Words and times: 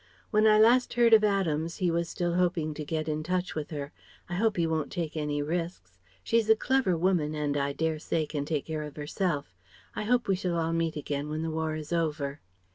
When 0.31 0.47
I 0.47 0.57
last 0.57 0.95
heard 0.95 1.13
of 1.13 1.23
Adams 1.23 1.77
he 1.77 1.91
was 1.91 2.09
still 2.09 2.33
hoping 2.33 2.73
to 2.73 2.83
get 2.83 3.07
into 3.07 3.29
touch 3.29 3.53
with 3.53 3.69
her. 3.69 3.91
I 4.27 4.33
hope 4.33 4.57
he 4.57 4.65
won't 4.65 4.91
take 4.91 5.15
any 5.15 5.43
risks. 5.43 5.99
She's 6.23 6.49
a 6.49 6.55
clever 6.55 6.97
woman 6.97 7.35
and 7.35 7.55
I 7.55 7.73
dare 7.73 7.99
say 7.99 8.25
can 8.25 8.43
take 8.43 8.65
care 8.65 8.81
of 8.81 8.95
herself. 8.95 9.53
I 9.95 10.05
hope 10.05 10.27
we 10.27 10.35
shall 10.35 10.57
all 10.57 10.73
meet 10.73 10.95
again 10.95 11.29
when 11.29 11.43
the 11.43 11.51
War 11.51 11.75
is 11.75 11.93
over." 11.93 12.39